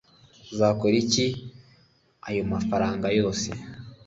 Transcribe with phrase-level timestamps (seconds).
[0.51, 1.25] uzakora iki
[2.27, 3.49] ayo mafaranga yose